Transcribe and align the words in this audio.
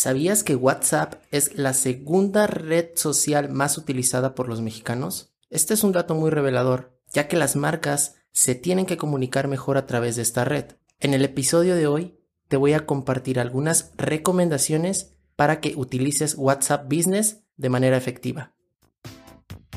¿Sabías 0.00 0.44
que 0.44 0.56
WhatsApp 0.56 1.16
es 1.30 1.58
la 1.58 1.74
segunda 1.74 2.46
red 2.46 2.86
social 2.94 3.50
más 3.50 3.76
utilizada 3.76 4.34
por 4.34 4.48
los 4.48 4.62
mexicanos? 4.62 5.34
Este 5.50 5.74
es 5.74 5.84
un 5.84 5.92
dato 5.92 6.14
muy 6.14 6.30
revelador, 6.30 6.98
ya 7.12 7.28
que 7.28 7.36
las 7.36 7.54
marcas 7.54 8.14
se 8.32 8.54
tienen 8.54 8.86
que 8.86 8.96
comunicar 8.96 9.46
mejor 9.46 9.76
a 9.76 9.84
través 9.84 10.16
de 10.16 10.22
esta 10.22 10.46
red. 10.46 10.64
En 11.00 11.12
el 11.12 11.22
episodio 11.22 11.76
de 11.76 11.86
hoy 11.86 12.18
te 12.48 12.56
voy 12.56 12.72
a 12.72 12.86
compartir 12.86 13.38
algunas 13.38 13.92
recomendaciones 13.98 15.18
para 15.36 15.60
que 15.60 15.74
utilices 15.76 16.34
WhatsApp 16.34 16.90
Business 16.90 17.42
de 17.58 17.68
manera 17.68 17.98
efectiva. 17.98 18.54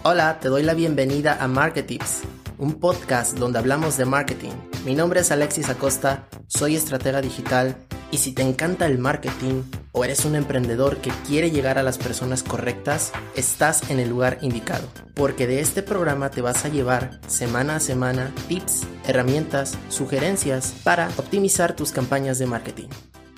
Hola, 0.04 0.40
te 0.40 0.48
doy 0.48 0.64
la 0.64 0.74
bienvenida 0.74 1.36
a 1.44 1.50
Marketips, 1.50 2.22
un 2.60 2.76
podcast 2.76 3.38
donde 3.38 3.60
hablamos 3.60 3.98
de 3.98 4.06
marketing. 4.06 4.54
Mi 4.86 4.96
nombre 4.96 5.20
es 5.20 5.32
Alexis 5.32 5.68
Acosta, 5.68 6.30
soy 6.48 6.78
estratega 6.78 7.20
digital 7.20 7.76
y 8.14 8.20
si 8.20 8.32
te 8.32 8.44
encanta 8.44 8.86
el 8.86 9.00
marketing 9.00 9.64
o 9.92 10.06
eres 10.06 10.24
un 10.24 10.36
emprendedor 10.36 10.98
que 10.98 11.10
quiere 11.28 11.50
llegar 11.50 11.80
a 11.80 11.84
las 11.84 11.98
personas 11.98 12.44
correctas, 12.44 13.12
estás 13.36 13.90
en 13.90 14.00
el 14.00 14.10
lugar 14.10 14.38
indicado. 14.44 14.88
Porque 15.16 15.48
de 15.48 15.62
este 15.62 15.82
programa 15.82 16.30
te 16.30 16.42
vas 16.42 16.64
a 16.64 16.70
llevar 16.70 17.20
semana 17.26 17.78
a 17.78 17.80
semana 17.80 18.32
tips, 18.48 18.84
herramientas, 19.08 19.80
sugerencias 19.90 20.76
para 20.84 21.10
optimizar 21.18 21.76
tus 21.76 21.92
campañas 21.92 22.38
de 22.38 22.46
marketing. 22.46 22.90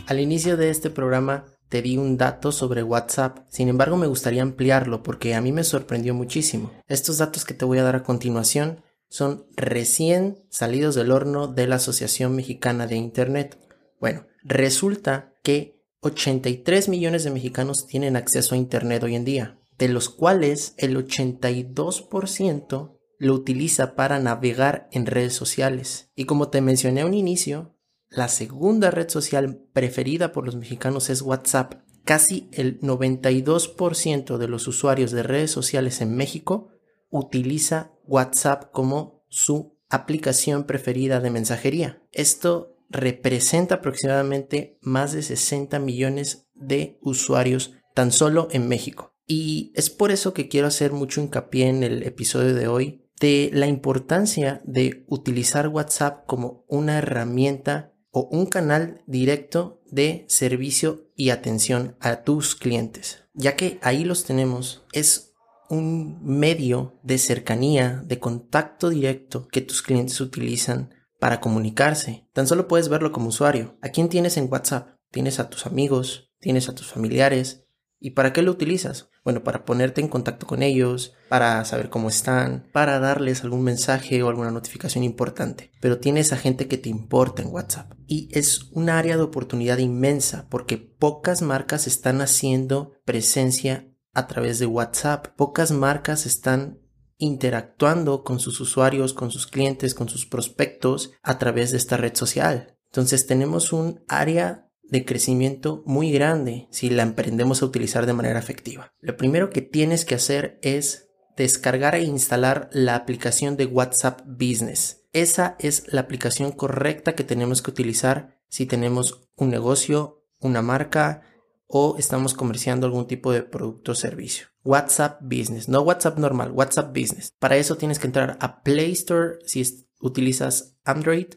Al 0.07 0.19
inicio 0.19 0.57
de 0.57 0.69
este 0.69 0.89
programa 0.89 1.45
te 1.69 1.81
di 1.81 1.95
un 1.95 2.17
dato 2.17 2.51
sobre 2.51 2.83
WhatsApp, 2.83 3.45
sin 3.47 3.69
embargo 3.69 3.95
me 3.95 4.07
gustaría 4.07 4.41
ampliarlo 4.41 5.03
porque 5.03 5.35
a 5.35 5.41
mí 5.41 5.53
me 5.53 5.63
sorprendió 5.63 6.13
muchísimo. 6.13 6.73
Estos 6.89 7.19
datos 7.19 7.45
que 7.45 7.53
te 7.53 7.63
voy 7.63 7.77
a 7.77 7.83
dar 7.83 7.95
a 7.95 8.03
continuación 8.03 8.83
son 9.07 9.45
recién 9.55 10.43
salidos 10.49 10.95
del 10.95 11.13
horno 11.13 11.47
de 11.47 11.65
la 11.65 11.77
Asociación 11.77 12.35
Mexicana 12.35 12.87
de 12.87 12.97
Internet. 12.97 13.57
Bueno, 13.99 14.25
resulta 14.43 15.33
que 15.43 15.81
83 16.01 16.89
millones 16.89 17.23
de 17.23 17.31
mexicanos 17.31 17.87
tienen 17.87 18.15
acceso 18.15 18.53
a 18.53 18.57
Internet 18.57 19.03
hoy 19.03 19.15
en 19.15 19.25
día, 19.25 19.59
de 19.77 19.89
los 19.89 20.09
cuales 20.09 20.75
el 20.77 20.95
82% 20.97 22.95
lo 23.17 23.33
utiliza 23.33 23.95
para 23.95 24.19
navegar 24.19 24.87
en 24.91 25.05
redes 25.05 25.33
sociales. 25.33 26.09
Y 26.15 26.25
como 26.25 26.49
te 26.49 26.61
mencioné 26.61 27.01
a 27.01 27.05
un 27.05 27.13
inicio, 27.13 27.75
la 28.09 28.27
segunda 28.27 28.91
red 28.91 29.09
social 29.09 29.61
preferida 29.73 30.31
por 30.31 30.45
los 30.45 30.55
mexicanos 30.55 31.09
es 31.09 31.21
WhatsApp. 31.21 31.81
Casi 32.03 32.49
el 32.51 32.79
92% 32.81 34.37
de 34.37 34.47
los 34.47 34.67
usuarios 34.67 35.11
de 35.11 35.23
redes 35.23 35.51
sociales 35.51 36.01
en 36.01 36.15
México 36.15 36.69
utiliza 37.09 37.93
WhatsApp 38.05 38.71
como 38.71 39.23
su 39.29 39.75
aplicación 39.89 40.65
preferida 40.65 41.19
de 41.19 41.31
mensajería. 41.31 42.03
Esto 42.11 42.74
representa 42.89 43.75
aproximadamente 43.75 44.77
más 44.81 45.13
de 45.13 45.23
60 45.23 45.79
millones 45.79 46.47
de 46.53 46.97
usuarios 47.01 47.73
tan 47.93 48.11
solo 48.11 48.47
en 48.51 48.67
México. 48.67 49.13
Y 49.27 49.71
es 49.75 49.89
por 49.89 50.11
eso 50.11 50.33
que 50.33 50.47
quiero 50.47 50.67
hacer 50.67 50.91
mucho 50.91 51.21
hincapié 51.21 51.67
en 51.67 51.83
el 51.83 52.03
episodio 52.03 52.53
de 52.53 52.67
hoy 52.67 53.01
de 53.19 53.49
la 53.53 53.67
importancia 53.67 54.61
de 54.65 55.05
utilizar 55.07 55.69
WhatsApp 55.69 56.25
como 56.25 56.65
una 56.67 56.97
herramienta 56.97 57.93
o 58.11 58.27
un 58.31 58.45
canal 58.45 59.03
directo 59.07 59.81
de 59.89 60.25
servicio 60.27 61.09
y 61.15 61.29
atención 61.29 61.95
a 61.99 62.23
tus 62.23 62.55
clientes, 62.55 63.23
ya 63.33 63.55
que 63.55 63.79
ahí 63.81 64.03
los 64.03 64.25
tenemos, 64.25 64.85
es 64.91 65.33
un 65.69 66.19
medio 66.23 66.99
de 67.03 67.17
cercanía, 67.17 68.03
de 68.05 68.19
contacto 68.19 68.89
directo 68.89 69.47
que 69.47 69.61
tus 69.61 69.81
clientes 69.81 70.19
utilizan 70.21 70.93
para 71.25 71.39
comunicarse. 71.39 72.29
Tan 72.33 72.45
solo 72.45 72.67
puedes 72.67 72.87
verlo 72.87 73.11
como 73.11 73.29
usuario. 73.29 73.79
¿A 73.81 73.89
quién 73.89 74.09
tienes 74.09 74.37
en 74.37 74.47
WhatsApp? 74.47 74.89
Tienes 75.09 75.39
a 75.39 75.49
tus 75.49 75.65
amigos, 75.65 76.31
tienes 76.39 76.69
a 76.69 76.75
tus 76.75 76.85
familiares, 76.85 77.63
¿Y 77.99 78.11
para 78.11 78.33
qué 78.33 78.43
lo 78.43 78.51
utilizas? 78.51 79.09
Bueno, 79.23 79.43
para 79.43 79.65
ponerte 79.65 80.01
en 80.01 80.09
contacto 80.09 80.45
con 80.45 80.61
ellos, 80.61 81.13
para 81.29 81.63
saber 81.65 81.89
cómo 81.89 82.09
están, 82.09 82.67
para 82.73 82.99
darles 82.99 83.43
algún 83.43 83.63
mensaje 83.63 84.21
o 84.21 84.29
alguna 84.29 84.51
notificación 84.51 85.03
importante. 85.03 85.71
Pero 85.81 85.97
tienes 85.97 86.31
a 86.31 86.37
gente 86.37 86.67
que 86.67 86.77
te 86.77 86.89
importa 86.89 87.41
en 87.41 87.51
WhatsApp. 87.51 87.93
Y 88.05 88.29
es 88.37 88.69
un 88.73 88.91
área 88.91 89.17
de 89.17 89.23
oportunidad 89.23 89.79
inmensa 89.79 90.45
porque 90.51 90.77
pocas 90.77 91.41
marcas 91.41 91.87
están 91.87 92.21
haciendo 92.21 92.91
presencia 93.05 93.87
a 94.13 94.27
través 94.27 94.59
de 94.59 94.67
WhatsApp. 94.67 95.29
Pocas 95.35 95.71
marcas 95.71 96.27
están 96.27 96.84
interactuando 97.17 98.23
con 98.23 98.39
sus 98.39 98.59
usuarios, 98.59 99.13
con 99.13 99.31
sus 99.31 99.47
clientes, 99.47 99.93
con 99.93 100.09
sus 100.09 100.25
prospectos 100.25 101.11
a 101.23 101.37
través 101.37 101.71
de 101.71 101.77
esta 101.77 101.97
red 101.97 102.15
social. 102.15 102.77
Entonces 102.85 103.27
tenemos 103.27 103.73
un 103.73 104.03
área 104.07 104.69
de 104.83 105.05
crecimiento 105.05 105.83
muy 105.85 106.11
grande 106.11 106.67
si 106.71 106.89
la 106.89 107.03
emprendemos 107.03 107.61
a 107.61 107.65
utilizar 107.65 108.05
de 108.05 108.13
manera 108.13 108.39
efectiva. 108.39 108.93
Lo 108.99 109.17
primero 109.17 109.49
que 109.49 109.61
tienes 109.61 110.05
que 110.05 110.15
hacer 110.15 110.59
es 110.61 111.09
descargar 111.35 111.95
e 111.95 112.03
instalar 112.03 112.69
la 112.71 112.95
aplicación 112.95 113.57
de 113.57 113.65
WhatsApp 113.65 114.21
Business. 114.25 115.03
Esa 115.11 115.55
es 115.59 115.91
la 115.91 116.01
aplicación 116.01 116.51
correcta 116.51 117.15
que 117.15 117.23
tenemos 117.23 117.61
que 117.61 117.71
utilizar 117.71 118.37
si 118.47 118.65
tenemos 118.65 119.27
un 119.35 119.49
negocio, 119.49 120.23
una 120.39 120.61
marca 120.61 121.21
o 121.67 121.95
estamos 121.97 122.33
comerciando 122.33 122.85
algún 122.85 123.07
tipo 123.07 123.31
de 123.31 123.43
producto 123.43 123.93
o 123.93 123.95
servicio. 123.95 124.47
WhatsApp 124.63 125.21
Business, 125.21 125.69
no 125.69 125.81
WhatsApp 125.81 126.17
normal, 126.17 126.51
WhatsApp 126.51 126.89
Business. 126.89 127.31
Para 127.39 127.57
eso 127.57 127.77
tienes 127.77 127.99
que 127.99 128.07
entrar 128.07 128.37
a 128.41 128.63
Play 128.63 128.91
Store 128.91 129.37
si 129.45 129.87
utilizas 129.99 130.77
Android 130.83 131.27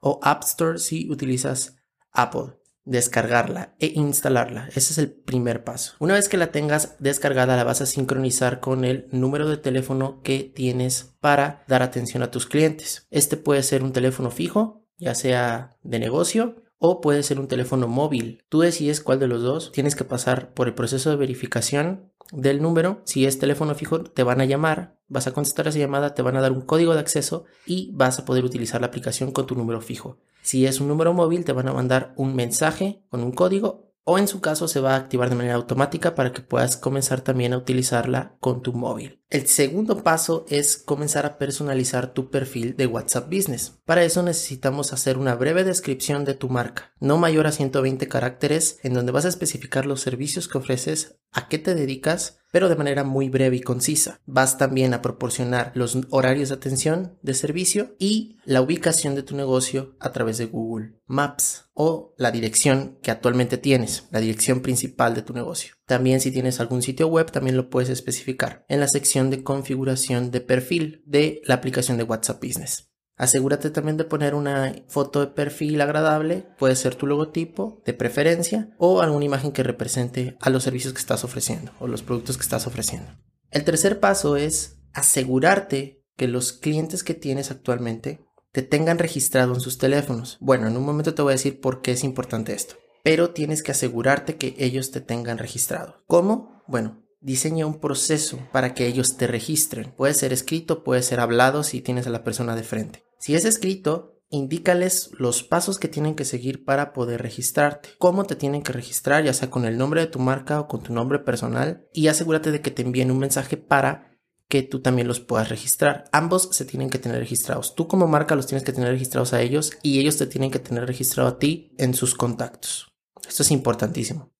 o 0.00 0.20
App 0.22 0.44
Store 0.44 0.78
si 0.78 1.10
utilizas 1.10 1.76
Apple 2.12 2.58
descargarla 2.88 3.74
e 3.78 3.92
instalarla. 3.94 4.68
Ese 4.68 4.92
es 4.92 4.98
el 4.98 5.10
primer 5.10 5.62
paso. 5.62 5.92
Una 5.98 6.14
vez 6.14 6.28
que 6.28 6.38
la 6.38 6.52
tengas 6.52 6.96
descargada, 6.98 7.56
la 7.56 7.64
vas 7.64 7.82
a 7.82 7.86
sincronizar 7.86 8.60
con 8.60 8.84
el 8.84 9.08
número 9.12 9.48
de 9.48 9.58
teléfono 9.58 10.22
que 10.22 10.50
tienes 10.54 11.14
para 11.20 11.64
dar 11.68 11.82
atención 11.82 12.22
a 12.22 12.30
tus 12.30 12.46
clientes. 12.46 13.06
Este 13.10 13.36
puede 13.36 13.62
ser 13.62 13.82
un 13.82 13.92
teléfono 13.92 14.30
fijo, 14.30 14.86
ya 14.96 15.14
sea 15.14 15.76
de 15.82 15.98
negocio 15.98 16.56
o 16.78 17.00
puede 17.00 17.22
ser 17.22 17.40
un 17.40 17.48
teléfono 17.48 17.88
móvil. 17.88 18.42
Tú 18.48 18.60
decides 18.60 19.00
cuál 19.00 19.18
de 19.18 19.28
los 19.28 19.42
dos. 19.42 19.72
Tienes 19.72 19.96
que 19.96 20.04
pasar 20.04 20.54
por 20.54 20.68
el 20.68 20.74
proceso 20.74 21.10
de 21.10 21.16
verificación 21.16 22.10
del 22.32 22.62
número. 22.62 23.00
Si 23.04 23.26
es 23.26 23.38
teléfono 23.38 23.74
fijo, 23.74 24.02
te 24.02 24.22
van 24.22 24.40
a 24.40 24.44
llamar, 24.44 24.96
vas 25.08 25.26
a 25.26 25.32
contestar 25.32 25.68
esa 25.68 25.78
llamada, 25.78 26.14
te 26.14 26.22
van 26.22 26.36
a 26.36 26.40
dar 26.40 26.52
un 26.52 26.62
código 26.62 26.94
de 26.94 27.00
acceso 27.00 27.44
y 27.66 27.90
vas 27.92 28.18
a 28.18 28.24
poder 28.24 28.44
utilizar 28.44 28.80
la 28.80 28.88
aplicación 28.88 29.32
con 29.32 29.46
tu 29.46 29.54
número 29.54 29.80
fijo. 29.80 30.18
Si 30.42 30.66
es 30.66 30.80
un 30.80 30.88
número 30.88 31.12
móvil, 31.12 31.44
te 31.44 31.52
van 31.52 31.68
a 31.68 31.72
mandar 31.72 32.12
un 32.16 32.34
mensaje 32.34 33.02
con 33.10 33.22
un 33.22 33.32
código 33.32 33.87
o 34.10 34.16
en 34.16 34.26
su 34.26 34.40
caso 34.40 34.68
se 34.68 34.80
va 34.80 34.94
a 34.94 34.96
activar 34.96 35.28
de 35.28 35.36
manera 35.36 35.56
automática 35.56 36.14
para 36.14 36.32
que 36.32 36.40
puedas 36.40 36.78
comenzar 36.78 37.20
también 37.20 37.52
a 37.52 37.58
utilizarla 37.58 38.38
con 38.40 38.62
tu 38.62 38.72
móvil. 38.72 39.20
El 39.28 39.46
segundo 39.46 40.02
paso 40.02 40.46
es 40.48 40.78
comenzar 40.78 41.26
a 41.26 41.36
personalizar 41.36 42.14
tu 42.14 42.30
perfil 42.30 42.74
de 42.74 42.86
WhatsApp 42.86 43.26
Business. 43.26 43.78
Para 43.84 44.02
eso 44.04 44.22
necesitamos 44.22 44.94
hacer 44.94 45.18
una 45.18 45.34
breve 45.34 45.62
descripción 45.62 46.24
de 46.24 46.32
tu 46.32 46.48
marca, 46.48 46.94
no 47.00 47.18
mayor 47.18 47.46
a 47.46 47.52
120 47.52 48.08
caracteres, 48.08 48.78
en 48.82 48.94
donde 48.94 49.12
vas 49.12 49.26
a 49.26 49.28
especificar 49.28 49.84
los 49.84 50.00
servicios 50.00 50.48
que 50.48 50.56
ofreces, 50.56 51.17
a 51.32 51.48
qué 51.48 51.58
te 51.58 51.74
dedicas, 51.74 52.38
pero 52.50 52.68
de 52.68 52.76
manera 52.76 53.04
muy 53.04 53.28
breve 53.28 53.56
y 53.56 53.60
concisa. 53.60 54.20
Vas 54.26 54.58
también 54.58 54.94
a 54.94 55.02
proporcionar 55.02 55.72
los 55.74 55.98
horarios 56.10 56.48
de 56.48 56.54
atención 56.54 57.18
de 57.22 57.34
servicio 57.34 57.94
y 57.98 58.38
la 58.44 58.62
ubicación 58.62 59.14
de 59.14 59.22
tu 59.22 59.36
negocio 59.36 59.96
a 60.00 60.12
través 60.12 60.38
de 60.38 60.46
Google 60.46 60.94
Maps 61.06 61.70
o 61.74 62.14
la 62.16 62.30
dirección 62.30 62.98
que 63.02 63.10
actualmente 63.10 63.58
tienes, 63.58 64.08
la 64.10 64.20
dirección 64.20 64.60
principal 64.60 65.14
de 65.14 65.22
tu 65.22 65.34
negocio. 65.34 65.74
También 65.86 66.20
si 66.20 66.30
tienes 66.30 66.60
algún 66.60 66.82
sitio 66.82 67.08
web, 67.08 67.30
también 67.30 67.56
lo 67.56 67.70
puedes 67.70 67.90
especificar 67.90 68.64
en 68.68 68.80
la 68.80 68.88
sección 68.88 69.30
de 69.30 69.42
configuración 69.42 70.30
de 70.30 70.40
perfil 70.40 71.02
de 71.06 71.42
la 71.44 71.54
aplicación 71.54 71.98
de 71.98 72.04
WhatsApp 72.04 72.42
Business. 72.42 72.88
Asegúrate 73.18 73.70
también 73.70 73.96
de 73.96 74.04
poner 74.04 74.34
una 74.34 74.74
foto 74.86 75.20
de 75.20 75.26
perfil 75.26 75.80
agradable, 75.80 76.46
puede 76.58 76.76
ser 76.76 76.94
tu 76.94 77.06
logotipo 77.06 77.82
de 77.84 77.92
preferencia 77.92 78.70
o 78.78 79.02
alguna 79.02 79.24
imagen 79.26 79.52
que 79.52 79.62
represente 79.62 80.36
a 80.40 80.50
los 80.50 80.62
servicios 80.62 80.94
que 80.94 81.00
estás 81.00 81.24
ofreciendo 81.24 81.72
o 81.80 81.88
los 81.88 82.02
productos 82.02 82.36
que 82.36 82.44
estás 82.44 82.66
ofreciendo. 82.66 83.10
El 83.50 83.64
tercer 83.64 84.00
paso 84.00 84.36
es 84.36 84.78
asegurarte 84.94 86.04
que 86.16 86.28
los 86.28 86.52
clientes 86.52 87.04
que 87.04 87.14
tienes 87.14 87.50
actualmente 87.50 88.24
te 88.52 88.62
tengan 88.62 88.98
registrado 88.98 89.54
en 89.54 89.60
sus 89.60 89.78
teléfonos. 89.78 90.38
Bueno, 90.40 90.68
en 90.68 90.76
un 90.76 90.84
momento 90.84 91.14
te 91.14 91.22
voy 91.22 91.32
a 91.32 91.36
decir 91.36 91.60
por 91.60 91.82
qué 91.82 91.92
es 91.92 92.04
importante 92.04 92.54
esto 92.54 92.76
pero 93.08 93.30
tienes 93.30 93.62
que 93.62 93.72
asegurarte 93.72 94.36
que 94.36 94.54
ellos 94.58 94.90
te 94.90 95.00
tengan 95.00 95.38
registrado. 95.38 96.02
¿Cómo? 96.06 96.62
Bueno, 96.66 97.07
diseña 97.20 97.66
un 97.66 97.80
proceso 97.80 98.38
para 98.52 98.74
que 98.74 98.86
ellos 98.86 99.16
te 99.16 99.26
registren. 99.26 99.92
Puede 99.96 100.14
ser 100.14 100.32
escrito, 100.32 100.84
puede 100.84 101.02
ser 101.02 101.20
hablado 101.20 101.62
si 101.62 101.80
tienes 101.80 102.06
a 102.06 102.10
la 102.10 102.24
persona 102.24 102.54
de 102.54 102.62
frente. 102.62 103.04
Si 103.18 103.34
es 103.34 103.44
escrito, 103.44 104.18
indícales 104.30 105.10
los 105.18 105.42
pasos 105.42 105.78
que 105.78 105.88
tienen 105.88 106.14
que 106.14 106.24
seguir 106.24 106.64
para 106.64 106.92
poder 106.92 107.22
registrarte. 107.22 107.90
Cómo 107.98 108.24
te 108.24 108.36
tienen 108.36 108.62
que 108.62 108.72
registrar, 108.72 109.24
ya 109.24 109.32
sea 109.32 109.50
con 109.50 109.64
el 109.64 109.78
nombre 109.78 110.00
de 110.00 110.06
tu 110.06 110.18
marca 110.18 110.60
o 110.60 110.68
con 110.68 110.82
tu 110.82 110.92
nombre 110.92 111.18
personal. 111.18 111.86
Y 111.92 112.08
asegúrate 112.08 112.50
de 112.50 112.60
que 112.60 112.70
te 112.70 112.82
envíen 112.82 113.10
un 113.10 113.18
mensaje 113.18 113.56
para 113.56 114.08
que 114.48 114.62
tú 114.62 114.80
también 114.80 115.08
los 115.08 115.20
puedas 115.20 115.48
registrar. 115.48 116.04
Ambos 116.12 116.48
se 116.52 116.64
tienen 116.64 116.90
que 116.90 116.98
tener 116.98 117.18
registrados. 117.18 117.74
Tú 117.74 117.86
como 117.86 118.06
marca 118.06 118.34
los 118.34 118.46
tienes 118.46 118.64
que 118.64 118.72
tener 118.72 118.90
registrados 118.90 119.32
a 119.32 119.42
ellos 119.42 119.72
y 119.82 120.00
ellos 120.00 120.16
te 120.16 120.26
tienen 120.26 120.50
que 120.50 120.58
tener 120.58 120.86
registrado 120.86 121.28
a 121.28 121.38
ti 121.38 121.74
en 121.76 121.94
sus 121.94 122.14
contactos. 122.14 122.88
Esto 123.28 123.42
es 123.42 123.50
importantísimo. 123.50 124.32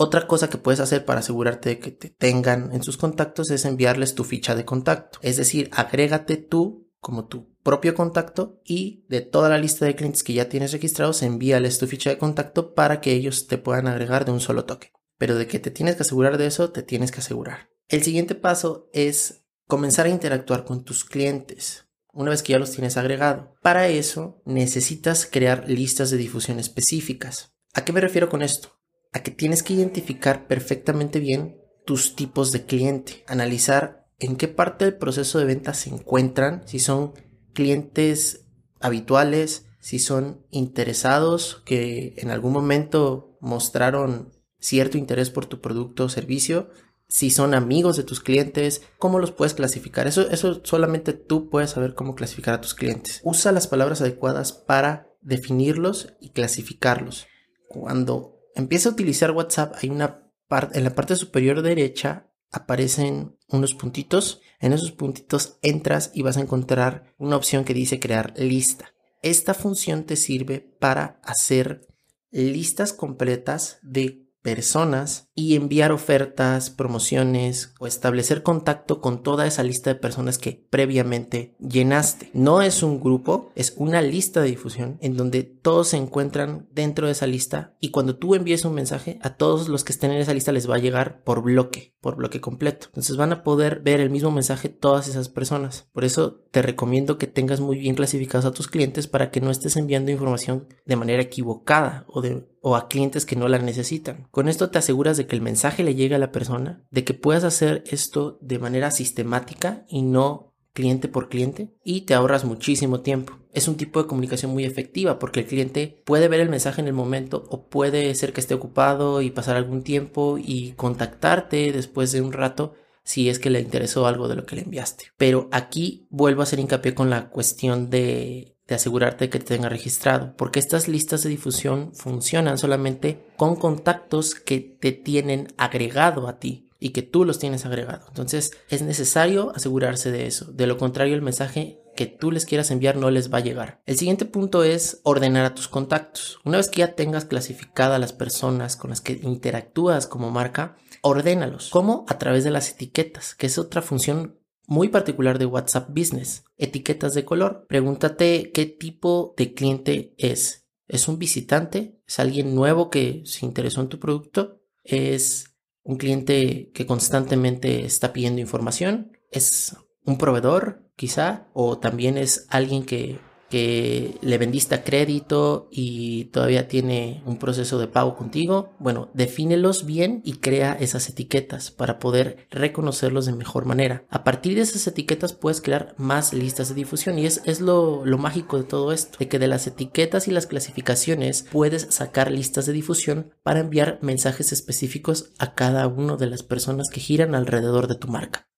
Otra 0.00 0.28
cosa 0.28 0.48
que 0.48 0.58
puedes 0.58 0.78
hacer 0.78 1.04
para 1.04 1.20
asegurarte 1.20 1.70
de 1.70 1.78
que 1.80 1.90
te 1.90 2.08
tengan 2.08 2.70
en 2.72 2.84
sus 2.84 2.96
contactos 2.96 3.50
es 3.50 3.64
enviarles 3.64 4.14
tu 4.14 4.22
ficha 4.22 4.54
de 4.54 4.64
contacto. 4.64 5.18
Es 5.22 5.36
decir, 5.36 5.68
agrégate 5.72 6.36
tú 6.36 6.88
como 7.00 7.26
tu 7.26 7.52
propio 7.64 7.96
contacto 7.96 8.60
y 8.64 9.04
de 9.08 9.22
toda 9.22 9.48
la 9.48 9.58
lista 9.58 9.86
de 9.86 9.96
clientes 9.96 10.22
que 10.22 10.34
ya 10.34 10.48
tienes 10.48 10.70
registrados, 10.70 11.24
envíales 11.24 11.80
tu 11.80 11.88
ficha 11.88 12.10
de 12.10 12.18
contacto 12.18 12.74
para 12.74 13.00
que 13.00 13.12
ellos 13.12 13.48
te 13.48 13.58
puedan 13.58 13.88
agregar 13.88 14.24
de 14.24 14.30
un 14.30 14.38
solo 14.38 14.66
toque. 14.66 14.92
Pero 15.16 15.34
de 15.34 15.48
que 15.48 15.58
te 15.58 15.72
tienes 15.72 15.96
que 15.96 16.02
asegurar 16.02 16.38
de 16.38 16.46
eso, 16.46 16.70
te 16.70 16.84
tienes 16.84 17.10
que 17.10 17.18
asegurar. 17.18 17.70
El 17.88 18.04
siguiente 18.04 18.36
paso 18.36 18.88
es 18.92 19.46
comenzar 19.66 20.06
a 20.06 20.10
interactuar 20.10 20.64
con 20.64 20.84
tus 20.84 21.04
clientes 21.04 21.88
una 22.12 22.30
vez 22.30 22.44
que 22.44 22.52
ya 22.52 22.60
los 22.60 22.70
tienes 22.70 22.96
agregado. 22.96 23.54
Para 23.62 23.88
eso 23.88 24.42
necesitas 24.44 25.26
crear 25.26 25.68
listas 25.68 26.10
de 26.12 26.18
difusión 26.18 26.60
específicas. 26.60 27.52
¿A 27.74 27.84
qué 27.84 27.92
me 27.92 28.00
refiero 28.00 28.28
con 28.28 28.42
esto? 28.42 28.77
A 29.12 29.22
que 29.22 29.30
tienes 29.30 29.62
que 29.62 29.74
identificar 29.74 30.46
perfectamente 30.46 31.20
bien 31.20 31.60
tus 31.84 32.14
tipos 32.14 32.52
de 32.52 32.64
cliente, 32.64 33.24
analizar 33.26 34.06
en 34.18 34.36
qué 34.36 34.48
parte 34.48 34.84
del 34.84 34.96
proceso 34.96 35.38
de 35.38 35.46
venta 35.46 35.74
se 35.74 35.90
encuentran, 35.90 36.62
si 36.66 36.78
son 36.78 37.14
clientes 37.54 38.46
habituales, 38.80 39.66
si 39.80 39.98
son 39.98 40.44
interesados 40.50 41.62
que 41.64 42.14
en 42.18 42.30
algún 42.30 42.52
momento 42.52 43.38
mostraron 43.40 44.32
cierto 44.58 44.98
interés 44.98 45.30
por 45.30 45.46
tu 45.46 45.60
producto 45.60 46.04
o 46.04 46.08
servicio, 46.08 46.70
si 47.08 47.30
son 47.30 47.54
amigos 47.54 47.96
de 47.96 48.02
tus 48.02 48.20
clientes, 48.20 48.82
cómo 48.98 49.18
los 49.18 49.32
puedes 49.32 49.54
clasificar. 49.54 50.06
Eso, 50.06 50.28
eso 50.30 50.60
solamente 50.64 51.14
tú 51.14 51.48
puedes 51.48 51.70
saber 51.70 51.94
cómo 51.94 52.14
clasificar 52.14 52.54
a 52.54 52.60
tus 52.60 52.74
clientes. 52.74 53.20
Usa 53.24 53.50
las 53.50 53.66
palabras 53.66 54.02
adecuadas 54.02 54.52
para 54.52 55.08
definirlos 55.22 56.14
y 56.20 56.30
clasificarlos. 56.30 57.26
Cuando 57.68 58.37
empieza 58.58 58.88
a 58.88 58.92
utilizar 58.92 59.30
WhatsApp, 59.30 59.74
hay 59.80 59.88
una 59.88 60.30
parte, 60.46 60.78
en 60.78 60.84
la 60.84 60.94
parte 60.94 61.16
superior 61.16 61.62
derecha 61.62 62.30
aparecen 62.50 63.36
unos 63.48 63.74
puntitos. 63.74 64.40
En 64.60 64.72
esos 64.72 64.92
puntitos 64.92 65.58
entras 65.62 66.10
y 66.14 66.22
vas 66.22 66.36
a 66.36 66.40
encontrar 66.40 67.14
una 67.18 67.36
opción 67.36 67.64
que 67.64 67.74
dice 67.74 68.00
crear 68.00 68.34
lista. 68.36 68.92
Esta 69.22 69.54
función 69.54 70.04
te 70.04 70.16
sirve 70.16 70.60
para 70.60 71.20
hacer 71.22 71.86
listas 72.30 72.92
completas 72.92 73.78
de 73.82 74.28
personas 74.42 75.27
y 75.38 75.54
enviar 75.54 75.92
ofertas, 75.92 76.68
promociones 76.68 77.72
o 77.78 77.86
establecer 77.86 78.42
contacto 78.42 79.00
con 79.00 79.22
toda 79.22 79.46
esa 79.46 79.62
lista 79.62 79.88
de 79.88 79.94
personas 79.94 80.36
que 80.36 80.66
previamente 80.68 81.54
llenaste. 81.60 82.30
No 82.32 82.60
es 82.60 82.82
un 82.82 82.98
grupo, 82.98 83.52
es 83.54 83.72
una 83.76 84.02
lista 84.02 84.40
de 84.40 84.48
difusión 84.48 84.98
en 85.00 85.16
donde 85.16 85.44
todos 85.44 85.90
se 85.90 85.96
encuentran 85.96 86.66
dentro 86.72 87.06
de 87.06 87.12
esa 87.12 87.28
lista 87.28 87.76
y 87.78 87.92
cuando 87.92 88.16
tú 88.16 88.34
envíes 88.34 88.64
un 88.64 88.74
mensaje 88.74 89.20
a 89.22 89.36
todos 89.36 89.68
los 89.68 89.84
que 89.84 89.92
estén 89.92 90.10
en 90.10 90.18
esa 90.18 90.34
lista 90.34 90.50
les 90.50 90.68
va 90.68 90.74
a 90.74 90.80
llegar 90.80 91.22
por 91.22 91.40
bloque, 91.40 91.94
por 92.00 92.16
bloque 92.16 92.40
completo. 92.40 92.88
Entonces 92.88 93.16
van 93.16 93.30
a 93.30 93.44
poder 93.44 93.78
ver 93.78 94.00
el 94.00 94.10
mismo 94.10 94.32
mensaje 94.32 94.68
todas 94.68 95.06
esas 95.06 95.28
personas. 95.28 95.86
Por 95.92 96.04
eso 96.04 96.40
te 96.50 96.62
recomiendo 96.62 97.16
que 97.16 97.28
tengas 97.28 97.60
muy 97.60 97.78
bien 97.78 97.94
clasificados 97.94 98.44
a 98.44 98.52
tus 98.52 98.66
clientes 98.66 99.06
para 99.06 99.30
que 99.30 99.40
no 99.40 99.52
estés 99.52 99.76
enviando 99.76 100.10
información 100.10 100.66
de 100.84 100.96
manera 100.96 101.22
equivocada 101.22 102.06
o 102.08 102.22
de 102.22 102.44
o 102.60 102.76
a 102.76 102.88
clientes 102.88 103.24
que 103.24 103.36
no 103.36 103.48
la 103.48 103.58
necesitan. 103.58 104.26
Con 104.30 104.48
esto 104.48 104.70
te 104.70 104.78
aseguras 104.78 105.16
de 105.16 105.26
que 105.28 105.36
el 105.36 105.42
mensaje 105.42 105.84
le 105.84 105.94
llegue 105.94 106.16
a 106.16 106.18
la 106.18 106.32
persona, 106.32 106.84
de 106.90 107.04
que 107.04 107.14
puedas 107.14 107.44
hacer 107.44 107.84
esto 107.86 108.38
de 108.40 108.58
manera 108.58 108.90
sistemática 108.90 109.84
y 109.88 110.02
no 110.02 110.48
cliente 110.72 111.08
por 111.08 111.28
cliente 111.28 111.74
y 111.82 112.02
te 112.02 112.14
ahorras 112.14 112.44
muchísimo 112.44 113.00
tiempo. 113.00 113.38
Es 113.52 113.66
un 113.66 113.76
tipo 113.76 114.00
de 114.00 114.08
comunicación 114.08 114.52
muy 114.52 114.64
efectiva 114.64 115.18
porque 115.18 115.40
el 115.40 115.46
cliente 115.46 116.02
puede 116.04 116.28
ver 116.28 116.38
el 116.38 116.48
mensaje 116.48 116.80
en 116.80 116.86
el 116.86 116.92
momento 116.92 117.44
o 117.48 117.68
puede 117.68 118.14
ser 118.14 118.32
que 118.32 118.40
esté 118.40 118.54
ocupado 118.54 119.20
y 119.20 119.30
pasar 119.30 119.56
algún 119.56 119.82
tiempo 119.82 120.38
y 120.38 120.72
contactarte 120.72 121.72
después 121.72 122.12
de 122.12 122.20
un 122.20 122.32
rato 122.32 122.74
si 123.02 123.28
es 123.28 123.38
que 123.38 123.50
le 123.50 123.60
interesó 123.60 124.06
algo 124.06 124.28
de 124.28 124.36
lo 124.36 124.46
que 124.46 124.54
le 124.54 124.62
enviaste. 124.62 125.06
Pero 125.16 125.48
aquí 125.50 126.06
vuelvo 126.10 126.42
a 126.42 126.44
hacer 126.44 126.60
hincapié 126.60 126.94
con 126.94 127.10
la 127.10 127.30
cuestión 127.30 127.90
de 127.90 128.57
de 128.68 128.74
asegurarte 128.74 129.30
que 129.30 129.38
te 129.38 129.56
tenga 129.56 129.68
registrado, 129.68 130.34
porque 130.36 130.58
estas 130.60 130.86
listas 130.88 131.22
de 131.22 131.30
difusión 131.30 131.92
funcionan 131.94 132.58
solamente 132.58 133.26
con 133.36 133.56
contactos 133.56 134.34
que 134.34 134.60
te 134.60 134.92
tienen 134.92 135.48
agregado 135.56 136.28
a 136.28 136.38
ti 136.38 136.68
y 136.78 136.90
que 136.90 137.02
tú 137.02 137.24
los 137.24 137.38
tienes 137.38 137.64
agregado. 137.66 138.04
Entonces 138.08 138.52
es 138.68 138.82
necesario 138.82 139.52
asegurarse 139.56 140.12
de 140.12 140.26
eso. 140.26 140.52
De 140.52 140.66
lo 140.66 140.76
contrario, 140.76 141.14
el 141.14 141.22
mensaje 141.22 141.80
que 141.96 142.06
tú 142.06 142.30
les 142.30 142.44
quieras 142.44 142.70
enviar 142.70 142.96
no 142.96 143.10
les 143.10 143.32
va 143.32 143.38
a 143.38 143.42
llegar. 143.42 143.80
El 143.86 143.96
siguiente 143.96 144.24
punto 144.24 144.62
es 144.62 145.00
ordenar 145.02 145.44
a 145.44 145.54
tus 145.54 145.66
contactos. 145.66 146.38
Una 146.44 146.58
vez 146.58 146.68
que 146.68 146.80
ya 146.80 146.94
tengas 146.94 147.24
clasificadas 147.24 147.98
las 147.98 148.12
personas 148.12 148.76
con 148.76 148.90
las 148.90 149.00
que 149.00 149.18
interactúas 149.22 150.06
como 150.06 150.30
marca, 150.30 150.76
ordénalos. 151.00 151.70
¿Cómo? 151.70 152.04
A 152.08 152.18
través 152.18 152.44
de 152.44 152.50
las 152.50 152.70
etiquetas, 152.70 153.34
que 153.34 153.46
es 153.46 153.58
otra 153.58 153.82
función 153.82 154.38
muy 154.68 154.88
particular 154.88 155.38
de 155.38 155.46
WhatsApp 155.46 155.88
Business. 155.88 156.44
Etiquetas 156.58 157.14
de 157.14 157.24
color. 157.24 157.64
Pregúntate 157.68 158.52
qué 158.52 158.66
tipo 158.66 159.34
de 159.36 159.54
cliente 159.54 160.14
es. 160.18 160.66
¿Es 160.86 161.08
un 161.08 161.18
visitante? 161.18 161.98
¿Es 162.06 162.20
alguien 162.20 162.54
nuevo 162.54 162.90
que 162.90 163.22
se 163.24 163.46
interesó 163.46 163.80
en 163.80 163.88
tu 163.88 163.98
producto? 163.98 164.60
¿Es 164.84 165.56
un 165.82 165.96
cliente 165.96 166.70
que 166.74 166.86
constantemente 166.86 167.84
está 167.84 168.12
pidiendo 168.12 168.42
información? 168.42 169.12
¿Es 169.32 169.74
un 170.04 170.18
proveedor 170.18 170.90
quizá? 170.96 171.48
¿O 171.54 171.78
también 171.78 172.18
es 172.18 172.46
alguien 172.50 172.84
que 172.84 173.20
que 173.50 174.18
le 174.20 174.38
vendiste 174.38 174.74
a 174.74 174.84
crédito 174.84 175.68
y 175.70 176.26
todavía 176.26 176.68
tiene 176.68 177.22
un 177.26 177.38
proceso 177.38 177.78
de 177.78 177.86
pago 177.86 178.16
contigo, 178.16 178.74
bueno, 178.78 179.10
defínelos 179.14 179.86
bien 179.86 180.22
y 180.24 180.34
crea 180.34 180.76
esas 180.78 181.08
etiquetas 181.08 181.70
para 181.70 181.98
poder 181.98 182.46
reconocerlos 182.50 183.26
de 183.26 183.32
mejor 183.32 183.64
manera. 183.64 184.04
A 184.10 184.24
partir 184.24 184.54
de 184.54 184.62
esas 184.62 184.86
etiquetas 184.86 185.32
puedes 185.32 185.60
crear 185.60 185.94
más 185.96 186.32
listas 186.32 186.68
de 186.68 186.74
difusión 186.74 187.18
y 187.18 187.26
es, 187.26 187.42
es 187.44 187.60
lo, 187.60 188.04
lo 188.04 188.18
mágico 188.18 188.58
de 188.58 188.64
todo 188.64 188.92
esto, 188.92 189.18
de 189.18 189.28
que 189.28 189.38
de 189.38 189.48
las 189.48 189.66
etiquetas 189.66 190.28
y 190.28 190.30
las 190.30 190.46
clasificaciones 190.46 191.46
puedes 191.50 191.86
sacar 191.90 192.30
listas 192.30 192.66
de 192.66 192.72
difusión 192.72 193.32
para 193.42 193.60
enviar 193.60 193.98
mensajes 194.02 194.52
específicos 194.52 195.32
a 195.38 195.54
cada 195.54 195.86
una 195.86 196.16
de 196.16 196.26
las 196.26 196.42
personas 196.42 196.88
que 196.90 197.00
giran 197.00 197.34
alrededor 197.34 197.88
de 197.88 197.94
tu 197.94 198.08
marca. 198.08 198.48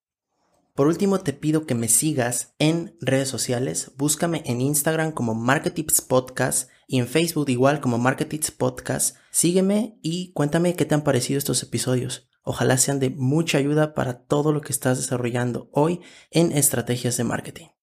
Por 0.81 0.87
último, 0.87 1.19
te 1.19 1.31
pido 1.31 1.67
que 1.67 1.75
me 1.75 1.87
sigas 1.87 2.55
en 2.57 2.97
redes 3.01 3.29
sociales. 3.29 3.91
Búscame 3.97 4.41
en 4.47 4.61
Instagram 4.61 5.11
como 5.11 5.35
Marketips 5.35 6.01
Podcast 6.01 6.71
y 6.87 6.97
en 6.97 7.05
Facebook 7.05 7.51
igual 7.51 7.81
como 7.81 7.99
Marketips 7.99 8.49
Podcast. 8.49 9.15
Sígueme 9.29 9.99
y 10.01 10.31
cuéntame 10.31 10.75
qué 10.75 10.85
te 10.85 10.95
han 10.95 11.03
parecido 11.03 11.37
estos 11.37 11.61
episodios. 11.61 12.27
Ojalá 12.41 12.79
sean 12.79 12.99
de 12.99 13.11
mucha 13.11 13.59
ayuda 13.59 13.93
para 13.93 14.23
todo 14.25 14.51
lo 14.51 14.61
que 14.61 14.73
estás 14.73 14.97
desarrollando 14.97 15.69
hoy 15.71 16.01
en 16.31 16.51
estrategias 16.51 17.15
de 17.15 17.25
marketing. 17.25 17.67